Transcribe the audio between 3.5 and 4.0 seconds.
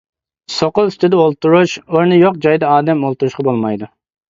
بولمايدۇ.